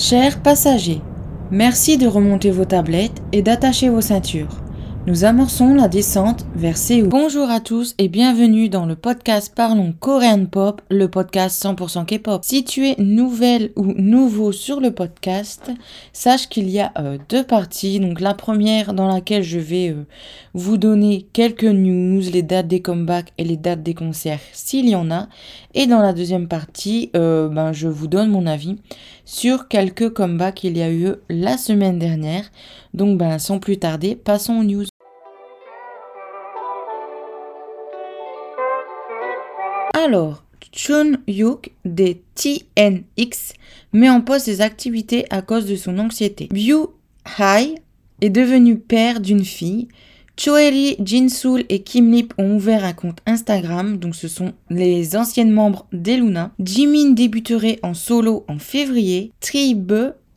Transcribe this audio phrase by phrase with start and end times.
[0.00, 1.02] Chers passagers,
[1.50, 4.62] merci de remonter vos tablettes et d'attacher vos ceintures.
[5.06, 7.08] Nous amorçons la descente vers Séoul.
[7.08, 12.42] Bonjour à tous et bienvenue dans le podcast Parlons Korean Pop, le podcast 100% K-pop.
[12.44, 15.70] Si tu es nouvelle ou nouveau sur le podcast,
[16.12, 17.98] sache qu'il y a euh, deux parties.
[17.98, 20.06] Donc la première dans laquelle je vais euh,
[20.52, 24.94] vous donner quelques news, les dates des comebacks et les dates des concerts s'il y
[24.94, 25.28] en a.
[25.74, 28.76] Et dans la deuxième partie, euh, ben, je vous donne mon avis
[29.24, 32.50] sur quelques comebacks qu'il y a eu la semaine dernière.
[32.92, 34.84] Donc ben, sans plus tarder, passons aux news.
[39.94, 43.54] Alors, Chun Yuk des TNX
[43.92, 46.48] met en pause ses activités à cause de son anxiété.
[46.50, 46.86] Byu
[47.38, 47.74] Hai
[48.20, 49.88] est devenu père d'une fille.
[50.42, 55.50] Choeri, Jinsul et Kim Lip ont ouvert un compte Instagram, donc ce sont les anciennes
[55.50, 56.50] membres d'Eluna.
[56.58, 59.32] Jimin débuterait en solo en février.
[59.40, 59.92] Tribe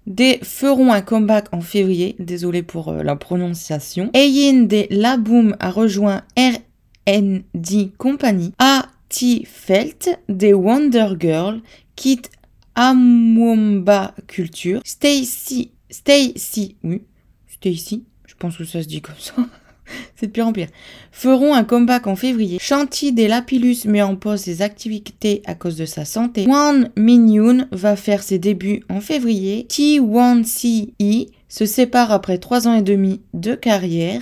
[0.05, 4.11] des feront un comeback en février, désolé pour euh, la prononciation.
[4.13, 8.52] Ayin des Laboom a rejoint RND Company.
[8.59, 9.45] A T.
[9.45, 11.61] Felt des Wonder Girl
[11.95, 12.30] quitte
[12.75, 14.81] Amwomba Culture.
[14.83, 17.03] Stacy, Stacy, oui,
[17.47, 19.35] Stacy, je pense que ça se dit comme ça.
[20.16, 20.67] C'est de pire en pire.
[21.11, 22.58] Feront un comeback en février.
[22.59, 26.45] Shanti des Lapillus met en pause ses activités à cause de sa santé.
[26.47, 29.67] Wan Min va faire ses débuts en février.
[29.69, 34.19] T1CE se sépare après 3 ans et demi de carrière.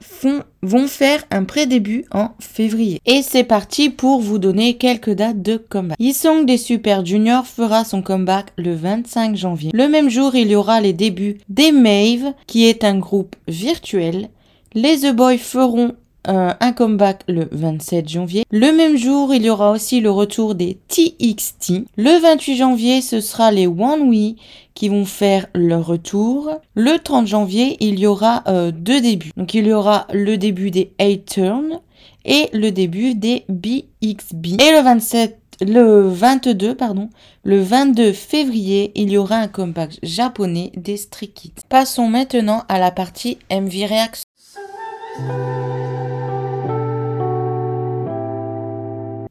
[0.00, 3.00] Font, vont faire un pré-début en février.
[3.06, 5.96] Et c'est parti pour vous donner quelques dates de comeback.
[6.00, 9.70] Yisong des Super Juniors fera son comeback le 25 janvier.
[9.72, 14.28] Le même jour, il y aura les débuts des Mave, qui est un groupe virtuel.
[14.76, 15.94] Les The Boys feront
[16.28, 18.44] euh, un comeback le 27 janvier.
[18.50, 21.86] Le même jour, il y aura aussi le retour des TXT.
[21.96, 24.34] Le 28 janvier, ce sera les One We
[24.74, 26.50] qui vont faire leur retour.
[26.74, 29.30] Le 30 janvier, il y aura euh, deux débuts.
[29.38, 31.80] Donc il y aura le début des A-Turn
[32.26, 34.60] et le début des BXB.
[34.60, 37.08] Et le 27 le 22, pardon,
[37.42, 41.62] le 22 février, il y aura un comeback japonais des Stray Kids.
[41.70, 44.26] Passons maintenant à la partie MV Reaction.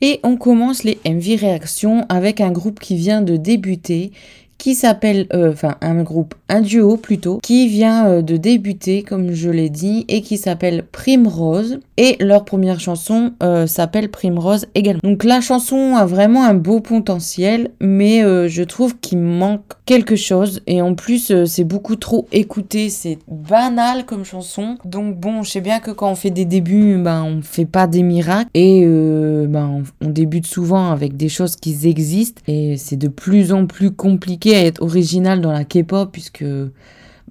[0.01, 4.11] Et on commence les MV réactions avec un groupe qui vient de débuter
[4.57, 9.31] qui s'appelle, euh, enfin un groupe, un duo plutôt, qui vient euh, de débuter, comme
[9.31, 11.79] je l'ai dit, et qui s'appelle Primrose.
[11.97, 15.01] Et leur première chanson euh, s'appelle Primrose également.
[15.03, 20.61] Donc la chanson a vraiment un beau potentiel, mais je trouve qu'il manque quelque chose.
[20.67, 24.77] Et en plus, c'est beaucoup trop écouté, c'est banal comme chanson.
[24.83, 27.87] Donc bon, je sais bien que quand on fait des débuts, ben on fait pas
[27.87, 28.49] des miracles.
[28.53, 32.41] Et ben on débute souvent avec des choses qui existent.
[32.47, 36.45] Et c'est de plus en plus compliqué à être original dans la K-pop puisque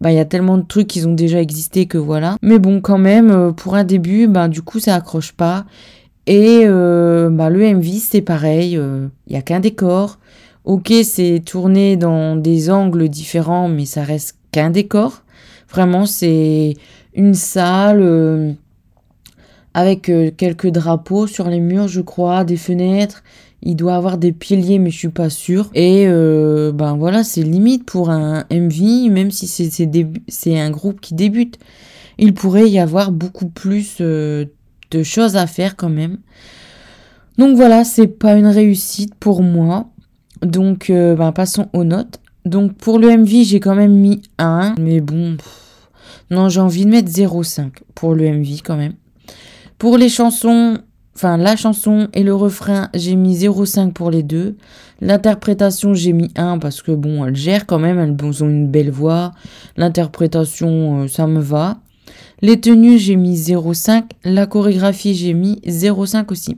[0.01, 2.37] bah il y a tellement de trucs qui ont déjà existé que voilà.
[2.43, 5.67] Mais bon quand même euh, pour un début bah du coup ça accroche pas
[6.27, 10.19] et euh, bah le MV c'est pareil, il euh, y a qu'un décor.
[10.65, 15.23] OK, c'est tourné dans des angles différents mais ça reste qu'un décor.
[15.71, 16.75] Vraiment c'est
[17.15, 18.57] une salle
[19.75, 23.23] avec quelques drapeaux sur les murs, je crois, des fenêtres.
[23.67, 25.71] Il doit avoir des piliers, mais je suis pas sûre.
[25.75, 31.15] Et euh, ben voilà, c'est limite pour un MV, même si c'est un groupe qui
[31.15, 31.59] débute.
[32.19, 34.45] Il pourrait y avoir beaucoup plus euh,
[34.91, 36.19] de choses à faire quand même.
[37.39, 39.89] Donc voilà, c'est pas une réussite pour moi.
[40.43, 42.21] Donc euh, ben, passons aux notes.
[42.45, 45.39] Donc pour le MV, j'ai quand même mis 1, mais bon,
[46.31, 48.93] non, j'ai envie de mettre 0,5 pour le MV quand même.
[49.79, 50.79] Pour les chansons,
[51.17, 54.57] Enfin, la chanson et le refrain, j'ai mis 0,5 pour les deux.
[55.01, 58.91] L'interprétation, j'ai mis 1 parce que bon, elles gèrent quand même, elles ont une belle
[58.91, 59.33] voix.
[59.77, 61.79] L'interprétation, euh, ça me va.
[62.43, 64.05] Les tenues, j'ai mis 0,5.
[64.25, 66.57] La chorégraphie, j'ai mis 0,5 aussi.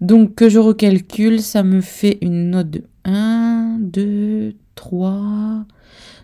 [0.00, 5.64] Donc, que je recalcule, ça me fait une note de 1, 2, 3,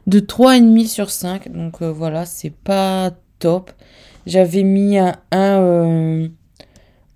[0.06, 1.52] de 3,5 sur 5.
[1.52, 3.10] Donc, euh, voilà, c'est pas
[3.40, 3.72] top.
[4.26, 6.28] J'avais mis un 1 au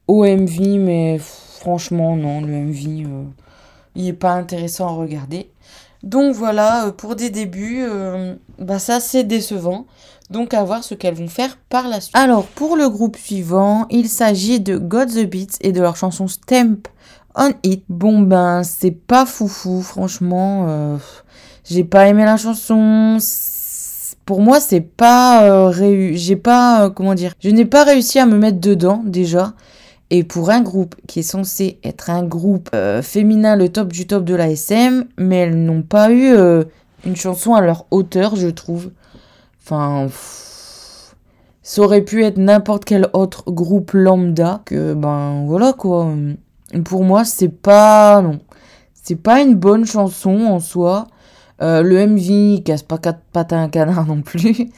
[0.09, 1.19] MV, mais
[1.65, 3.25] franchement, non, le MV, euh,
[3.95, 5.51] il n'est pas intéressant à regarder.
[6.03, 9.87] Donc voilà, euh, pour des débuts, euh, bah ça c'est décevant.
[10.31, 12.17] Donc à voir ce qu'elles vont faire par la suite.
[12.17, 16.29] Alors pour le groupe suivant, il s'agit de God the Beats et de leur chanson
[16.29, 16.89] Stamp
[17.35, 17.85] on It.
[17.89, 20.99] Bon ben c'est pas foufou, franchement.
[21.65, 23.19] j'ai pas aimé la chanson.
[24.27, 26.25] Pour moi c'est pas réussi.
[26.25, 27.33] J'ai pas comment dire.
[27.41, 29.55] Je n'ai pas réussi à me mettre dedans déjà.
[30.17, 34.07] Et pour un groupe qui est censé être un groupe euh, féminin, le top du
[34.07, 36.63] top de la SM, mais elles n'ont pas eu euh,
[37.05, 38.93] une chanson à leur hauteur, je trouve.
[39.61, 40.07] Enfin,
[41.65, 46.15] ça aurait pu être n'importe quel autre groupe lambda que, ben voilà quoi.
[46.85, 48.23] Pour moi, c'est pas.
[48.23, 48.39] Non.
[48.95, 51.09] C'est pas une bonne chanson en soi.
[51.61, 54.71] Euh, le MV, il casse pas quatre pattes à un canard non plus.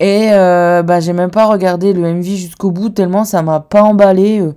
[0.00, 3.82] Et euh, bah, j'ai même pas regardé le MV jusqu'au bout tellement ça m'a pas
[3.82, 4.40] emballé.
[4.40, 4.54] Euh.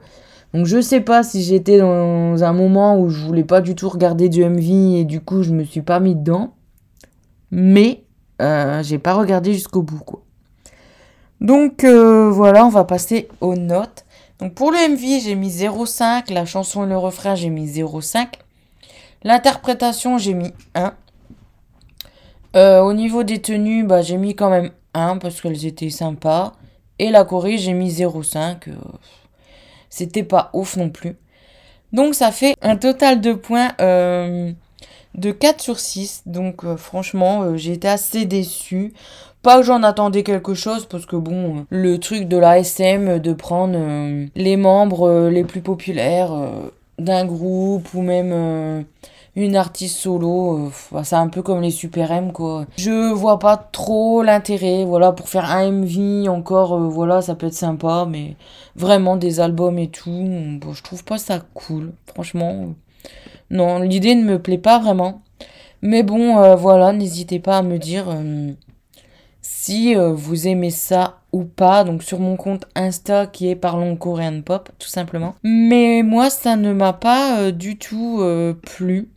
[0.54, 3.90] Donc je sais pas si j'étais dans un moment où je voulais pas du tout
[3.90, 6.54] regarder du MV et du coup je me suis pas mis dedans.
[7.52, 8.04] Mais
[8.42, 10.22] euh, j'ai pas regardé jusqu'au bout quoi.
[11.42, 14.06] Donc voilà, on va passer aux notes.
[14.40, 16.34] Donc pour le MV, j'ai mis 0,5.
[16.34, 18.28] La chanson et le refrain, j'ai mis 0,5.
[19.26, 20.94] L'interprétation, j'ai mis 1.
[22.82, 26.54] au niveau des tenues, bah, j'ai mis quand même 1 parce qu'elles étaient sympas.
[27.00, 28.70] Et la Corée, j'ai mis 0,5.
[29.90, 31.16] C'était pas ouf non plus.
[31.92, 34.52] Donc ça fait un total de points euh,
[35.16, 36.24] de 4 sur 6.
[36.26, 38.94] Donc euh, franchement, euh, j'ai été assez déçue.
[39.44, 43.34] Pas que j'en attendais quelque chose, parce que bon, le truc de la SM, de
[43.34, 43.78] prendre
[44.36, 46.32] les membres les plus populaires
[46.98, 48.86] d'un groupe, ou même
[49.36, 52.66] une artiste solo, euh, c'est un peu comme les Super M quoi.
[52.78, 57.48] Je vois pas trop l'intérêt, voilà, pour faire un MV encore, euh, voilà, ça peut
[57.48, 58.36] être sympa, mais
[58.76, 62.76] vraiment des albums et tout, bon, je trouve pas ça cool, franchement.
[63.50, 65.22] Non, l'idée ne me plaît pas vraiment.
[65.82, 68.06] Mais bon, euh, voilà, n'hésitez pas à me dire
[69.42, 74.42] si vous aimez ça ou pas, donc sur mon compte Insta qui est Parlons Korean
[74.42, 75.36] Pop, tout simplement.
[75.44, 78.24] Mais moi, ça ne m'a pas du tout
[78.62, 79.10] plu.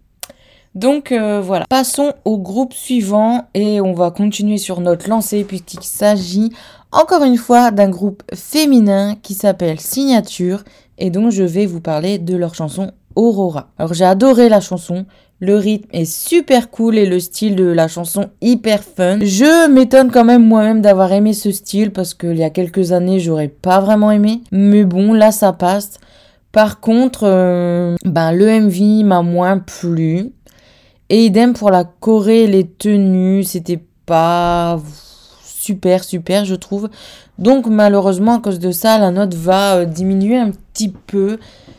[0.77, 5.83] Donc euh, voilà, passons au groupe suivant et on va continuer sur notre lancée puisqu'il
[5.83, 6.53] s'agit
[6.93, 10.65] encore une fois d'un groupe féminin qui s'appelle Signature
[10.99, 13.71] et dont je vais vous parler de leur chanson Aurora.
[13.79, 15.07] Alors j'ai adoré la chanson,
[15.41, 19.21] le rythme est super cool et le style de la chanson hyper fun.
[19.23, 23.19] Je m'étonne quand même moi-même d'avoir aimé ce style parce qu'il y a quelques années
[23.19, 24.43] j'aurais pas vraiment aimé.
[24.53, 25.93] Mais bon là ça passe.
[26.53, 30.33] Par contre, euh, ben, le MV m'a moins plu.
[31.09, 34.81] Et idem pour la Corée, les tenues, c'était pas
[35.43, 36.89] super, super, je trouve.
[37.39, 41.39] Donc malheureusement, à cause de ça, la note va euh, diminuer un petit peu.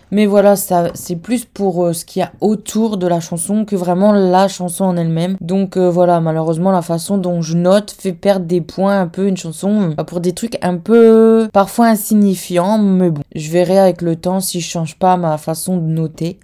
[0.09, 3.65] Mais voilà, ça, c'est plus pour euh, ce qu'il y a autour de la chanson
[3.65, 5.35] que vraiment la chanson en elle-même.
[5.41, 9.27] Donc euh, voilà, malheureusement, la façon dont je note fait perdre des points un peu
[9.27, 12.77] une chanson pour des trucs un peu parfois insignifiants.
[12.77, 16.39] Mais bon, je verrai avec le temps si je change pas ma façon de noter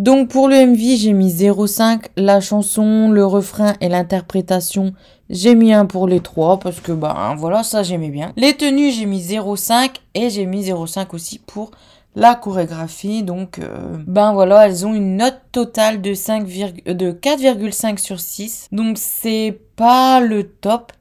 [0.00, 2.06] Donc pour le MV, j'ai mis 0,5.
[2.16, 4.92] La chanson, le refrain et l'interprétation,
[5.30, 8.32] j'ai mis 1 pour les trois parce que bah voilà, ça j'aimais bien.
[8.36, 11.70] Les tenues, j'ai mis 0,5 et j'ai mis 0,5 aussi pour
[12.14, 13.22] la chorégraphie.
[13.22, 18.68] Donc euh, ben voilà, elles ont une note totale de 5, de 4,5 sur 6.
[18.70, 20.92] Donc c'est pas le top,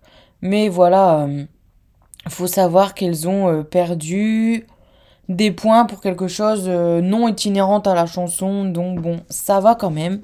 [0.42, 1.45] mais voilà, il euh,
[2.30, 4.68] faut savoir qu'elles ont euh, perdu
[5.29, 8.65] des points pour quelque chose euh, non itinérant à la chanson.
[8.65, 10.21] Donc bon, ça va quand même.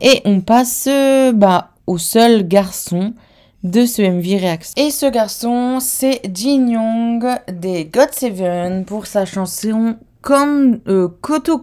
[0.00, 3.14] Et on passe euh, bah, au seul garçon
[3.62, 4.74] de ce MV Reaction.
[4.76, 11.60] Et ce garçon, c'est Jin Young des God Seven pour sa chanson comme euh, Koto.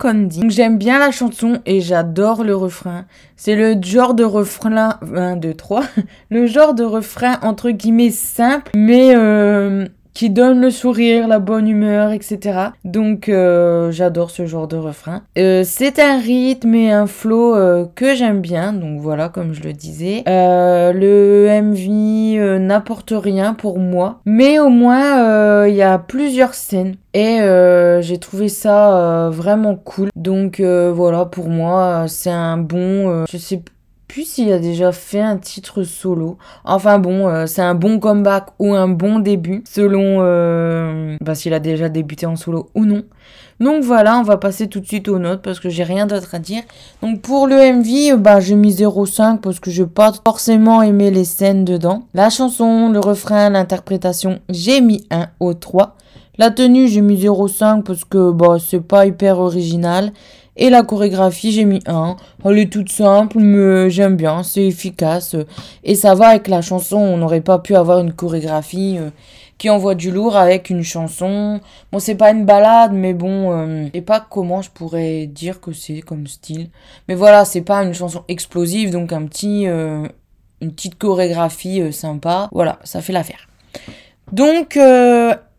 [0.48, 3.06] J'aime bien la chanson et j'adore le refrain.
[3.36, 5.84] C'est le genre de refrain 1, 2, 3.
[6.30, 11.68] Le genre de refrain entre guillemets simple, mais euh, qui donne le sourire, la bonne
[11.68, 12.60] humeur, etc.
[12.84, 15.24] Donc euh, j'adore ce genre de refrain.
[15.38, 19.64] Euh, c'est un rythme et un flow euh, que j'aime bien, donc voilà comme je
[19.64, 20.24] le disais.
[20.28, 27.40] le MV n'apporte rien pour moi, mais au moins il y a plusieurs scènes et
[28.02, 30.10] j'ai trouvé ça vraiment cool.
[30.16, 33.62] Donc voilà pour moi c'est un bon, je sais
[34.12, 36.38] puis s'il a déjà fait un titre solo.
[36.66, 41.54] Enfin bon, euh, c'est un bon comeback ou un bon début, selon euh, bah, s'il
[41.54, 43.04] a déjà débuté en solo ou non.
[43.62, 46.36] Donc voilà, on va passer tout de suite aux notes parce que j'ai rien d'autre
[46.36, 46.64] à dire.
[47.02, 51.10] Donc pour le MV, bah, j'ai mis 0,5 parce que je n'ai pas forcément aimé
[51.10, 52.04] les scènes dedans.
[52.14, 55.96] La chanson, le refrain, l'interprétation, j'ai mis 1 au 3.
[56.38, 60.12] La tenue, j'ai mis 0,5 parce que bah, c'est pas hyper original.
[60.58, 62.18] Et la chorégraphie, j'ai mis 1.
[62.46, 65.36] Elle est toute simple, mais j'aime bien, c'est efficace.
[65.84, 69.10] Et ça va avec la chanson, on n'aurait pas pu avoir une chorégraphie euh,
[69.58, 71.62] qui envoie du lourd avec une chanson.
[71.92, 75.72] Bon, c'est pas une balade, mais bon, euh, et pas comment je pourrais dire que
[75.72, 76.70] c'est comme style.
[77.08, 80.06] Mais voilà, c'est pas une chanson explosive, donc un petit, euh,
[80.60, 82.50] une petite chorégraphie sympa.
[82.52, 83.48] Voilà, ça fait l'affaire.
[84.34, 84.78] Donc,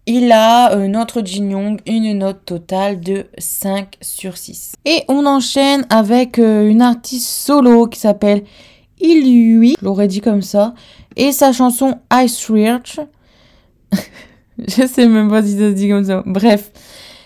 [0.06, 4.73] il a, euh, notre Jin Young, une note totale de 5 sur 6.
[4.85, 8.42] Et on enchaîne avec euh, une artiste solo qui s'appelle
[9.00, 10.75] Ilui, je l'aurais dit comme ça,
[11.16, 12.99] et sa chanson Ice Reach.
[14.59, 16.23] je sais même pas si ça se dit comme ça.
[16.26, 16.73] Bref.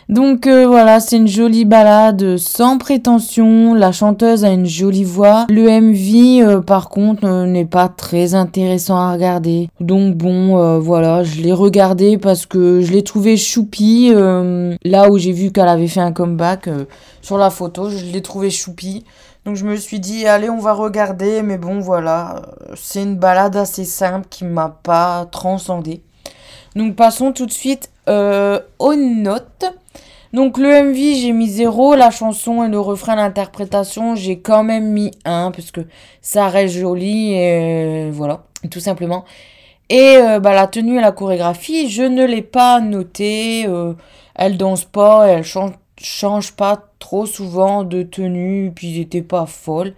[0.09, 3.75] Donc euh, voilà, c'est une jolie balade sans prétention.
[3.75, 5.47] La chanteuse a une jolie voix.
[5.49, 9.69] Le MV, euh, par contre, euh, n'est pas très intéressant à regarder.
[9.81, 14.13] Donc bon, voilà, je l'ai regardé parce que je l'ai trouvé choupi.
[14.13, 16.69] là où j'ai vu qu'elle avait fait un comeback
[17.21, 19.05] sur la photo, je l'ai trouvé choupi.
[19.45, 21.43] Donc je me suis dit, allez, on va regarder.
[21.43, 22.43] Mais bon, voilà,
[22.77, 26.03] c'est une balade assez simple qui m'a pas transcendé.
[26.77, 29.65] Donc passons tout de suite aux notes.
[30.37, 31.95] Donc le MV, j'ai mis 0.
[31.95, 35.81] La chanson et le refrain, l'interprétation, j'ai quand même mis 1 parce que
[36.21, 39.25] ça reste joli et voilà, tout simplement.
[39.88, 43.64] Et euh, bah, la tenue et la chorégraphie, je ne l'ai pas noté.
[43.66, 43.95] Euh,
[44.35, 49.95] elle danse pas, elle change, pas trop souvent de tenue, puis j'étais pas folle.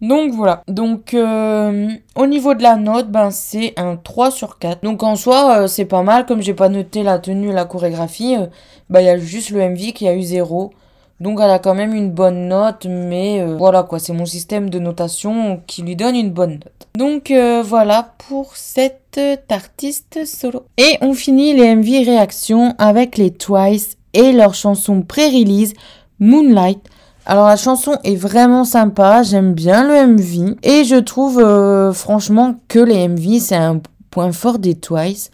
[0.00, 0.62] Donc voilà.
[0.68, 4.82] Donc euh, au niveau de la note, ben c'est un 3 sur 4.
[4.82, 6.26] Donc en soi, euh, c'est pas mal.
[6.26, 8.46] Comme j'ai pas noté la tenue et la chorégraphie, euh,
[8.90, 10.72] ben il y a juste le MV qui a eu 0.
[11.18, 14.78] Donc elle a quand même une bonne note, mais voilà quoi, c'est mon système de
[14.78, 16.88] notation qui lui donne une bonne note.
[16.94, 17.32] Donc
[17.64, 20.64] voilà pour cette artiste solo.
[20.76, 25.72] Et on finit les MV réactions avec les Twice et leur chanson pré-release
[26.20, 26.86] Moonlight
[27.28, 32.54] alors la chanson est vraiment sympa, j'aime bien le MV et je trouve euh, franchement
[32.68, 33.80] que les MV c'est un
[34.10, 35.32] point fort des Twice.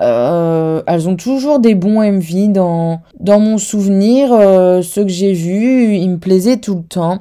[0.00, 4.32] Euh, elles ont toujours des bons MV dans, dans mon souvenir.
[4.32, 7.18] Euh, ceux que j'ai vus, ils me plaisaient tout le temps.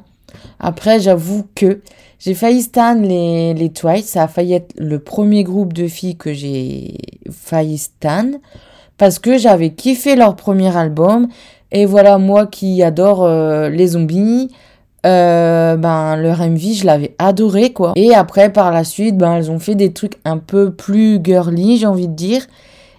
[0.59, 1.81] Après, j'avoue que
[2.19, 4.05] j'ai failli stan les, les Twice.
[4.05, 6.97] Ça a failli être le premier groupe de filles que j'ai
[7.29, 8.31] failli stan.
[8.97, 11.27] Parce que j'avais kiffé leur premier album.
[11.71, 14.49] Et voilà, moi qui adore euh, les zombies,
[15.05, 17.93] euh, ben leur MV, je l'avais adoré quoi.
[17.95, 21.77] Et après, par la suite, ben elles ont fait des trucs un peu plus girly,
[21.77, 22.45] j'ai envie de dire.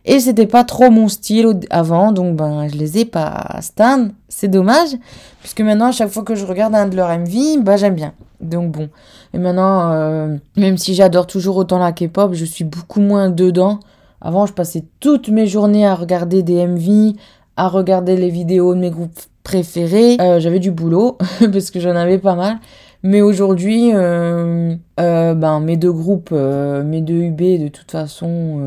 [0.04, 4.08] Et c'était pas trop mon style avant, donc ben je les ai pas stan.
[4.28, 4.96] C'est dommage,
[5.40, 8.12] puisque maintenant à chaque fois que je regarde un de leurs MV, ben j'aime bien.
[8.40, 8.88] Donc bon.
[9.32, 13.78] Et maintenant, euh, même si j'adore toujours autant la K-pop, je suis beaucoup moins dedans.
[14.20, 17.14] Avant, je passais toutes mes journées à regarder des MV,
[17.56, 20.16] à regarder les vidéos de mes groupes préférés.
[20.20, 21.18] Euh, j'avais du boulot
[21.52, 22.58] parce que j'en avais pas mal.
[23.02, 28.60] Mais aujourd'hui, euh, euh, ben, mes deux groupes, mes deux UB, de toute façon,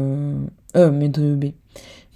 [0.75, 1.45] mes deux UB,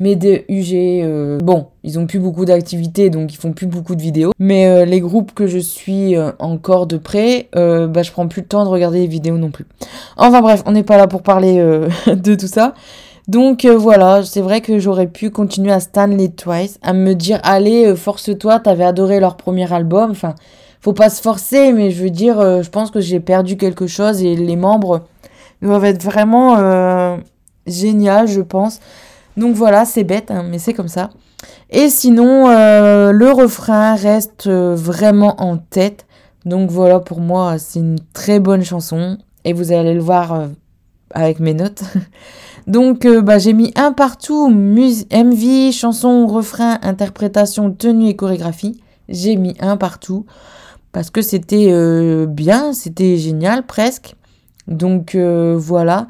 [0.02, 4.02] mes deux UG, bon, ils ont plus beaucoup d'activités, donc ils font plus beaucoup de
[4.02, 4.32] vidéos.
[4.38, 8.66] Mais les groupes que je suis encore de près, bah, je prends plus le temps
[8.66, 9.66] de regarder les vidéos non plus.
[10.18, 11.56] Enfin bref, on n'est pas là pour parler
[12.08, 12.74] de tout ça.
[13.30, 17.40] Donc euh, voilà, c'est vrai que j'aurais pu continuer à Stanley Twice, à me dire
[17.44, 20.10] allez, euh, force-toi, t'avais adoré leur premier album.
[20.10, 20.34] Enfin,
[20.82, 23.86] faut pas se forcer, mais je veux dire, euh, je pense que j'ai perdu quelque
[23.86, 25.02] chose et les membres
[25.62, 27.20] doivent être vraiment
[27.68, 28.80] génial, je pense.
[29.38, 31.12] Donc voilà, c'est bête, hein, mais c'est comme ça.
[31.70, 36.08] Et sinon, le refrain reste vraiment en tête.
[36.46, 39.20] Donc voilà, pour moi, c'est une très bonne chanson.
[39.46, 40.48] Et vous allez le voir
[41.12, 41.84] avec mes notes.
[42.70, 48.80] Donc euh, bah, j'ai mis un partout, MV, chanson, refrain, interprétation, tenue et chorégraphie.
[49.10, 50.28] J'ai mis un partout
[50.92, 54.14] parce que c'était euh, bien, c'était génial presque.
[54.68, 56.08] Donc euh, voilà.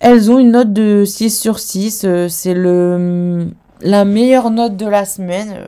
[0.00, 2.06] Elles ont une note de 6 sur 6.
[2.28, 5.58] c'est la meilleure note de la semaine.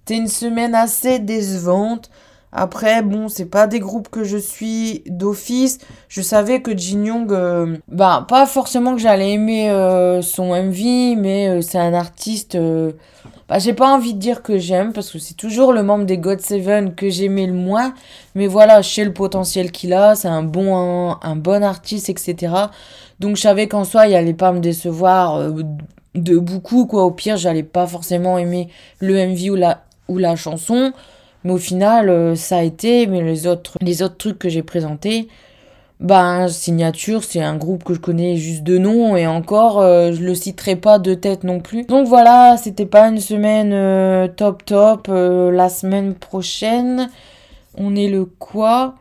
[0.00, 2.10] C'était une semaine assez décevante.
[2.56, 5.78] Après, bon, c'est pas des groupes que je suis d'office.
[6.08, 11.16] Je savais que Jin Young, euh, bah, pas forcément que j'allais aimer euh, son MV,
[11.16, 12.56] mais euh, c'est un artiste.
[13.48, 16.16] bah, j'ai pas envie de dire que j'aime, parce que c'est toujours le membre des
[16.16, 17.92] God Seven que j'aimais le moins.
[18.36, 22.54] Mais voilà, je sais le potentiel qu'il a, c'est un bon, un, bon artiste, etc.
[23.18, 25.50] Donc je savais qu'en soi, il allait pas me décevoir
[26.14, 27.02] de beaucoup, quoi.
[27.02, 28.68] Au pire, j'allais pas forcément aimer
[29.00, 30.92] le MV ou la, ou la chanson.
[31.44, 34.62] Mais au final, euh, ça a été, mais les autres, les autres trucs que j'ai
[34.62, 35.28] présentés,
[36.00, 40.22] ben, Signature, c'est un groupe que je connais juste de nom, et encore, euh, je
[40.22, 41.84] le citerai pas de tête non plus.
[41.84, 45.08] Donc voilà, c'était pas une semaine euh, top top.
[45.08, 47.10] la semaine prochaine,
[47.76, 48.94] on est le quoi?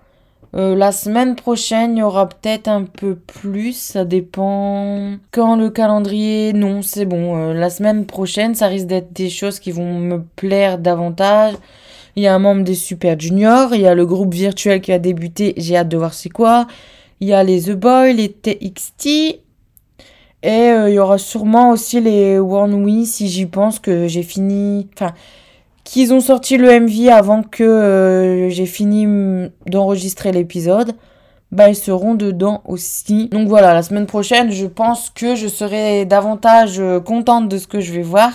[0.56, 5.16] La semaine prochaine, il y aura peut-être un peu plus, ça dépend.
[5.32, 7.54] Quand le calendrier, non, c'est bon.
[7.54, 11.56] la semaine prochaine, ça risque d'être des choses qui vont me plaire davantage.
[12.16, 14.92] Il y a un membre des Super Juniors, il y a le groupe virtuel qui
[14.92, 16.68] a débuté, j'ai hâte de voir c'est quoi.
[17.20, 19.08] Il y a les The Boys, les TXT.
[19.08, 19.40] Et
[20.44, 24.90] euh, il y aura sûrement aussi les One We si j'y pense que j'ai fini.
[24.94, 25.14] Enfin,
[25.84, 30.94] qu'ils ont sorti le MV avant que euh, j'ai fini d'enregistrer l'épisode.
[31.52, 33.28] bah elles seront dedans aussi.
[33.30, 37.68] Donc voilà, la semaine prochaine, je pense que je serai davantage euh, contente de ce
[37.68, 38.34] que je vais voir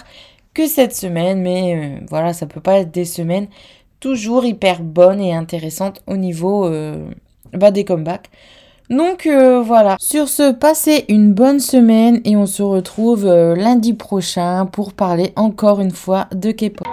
[0.58, 3.46] que cette semaine, mais euh, voilà, ça peut pas être des semaines
[4.00, 7.08] toujours hyper bonnes et intéressantes au niveau euh,
[7.52, 8.28] bah, des comebacks.
[8.90, 14.94] Donc voilà, sur ce, passez une bonne semaine et on se retrouve lundi prochain pour
[14.94, 16.88] parler encore une fois de K-pop.